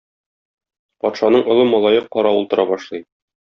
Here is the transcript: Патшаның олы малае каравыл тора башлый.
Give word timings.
Патшаның 1.03 1.45
олы 1.57 1.67
малае 1.75 2.03
каравыл 2.19 2.51
тора 2.55 2.67
башлый. 2.75 3.09